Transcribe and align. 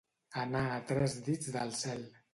Anar 0.43 0.63
a 0.71 0.79
tres 0.93 1.19
dits 1.29 1.53
del 1.59 1.79
cel. 1.85 2.05